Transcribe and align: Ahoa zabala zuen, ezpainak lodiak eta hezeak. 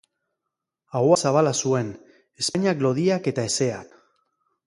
Ahoa 0.99 1.17
zabala 1.25 1.51
zuen, 1.65 1.91
ezpainak 2.45 2.83
lodiak 2.87 3.31
eta 3.35 3.47
hezeak. 3.51 3.95